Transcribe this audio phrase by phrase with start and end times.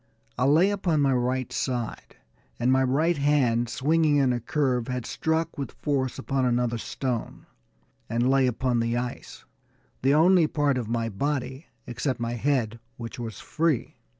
[0.35, 2.15] I lay upon my right side,
[2.59, 7.45] and my right hand, swinging in a curve, had struck with force upon another stone,
[8.09, 9.45] and lay upon the ice,
[10.01, 13.97] the only part of my body, except my head, which was free.